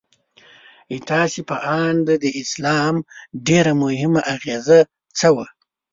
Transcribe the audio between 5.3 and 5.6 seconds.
وه؟